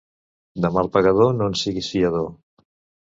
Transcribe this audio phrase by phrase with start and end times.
[0.63, 2.27] De mal pagador no en siguis fiador.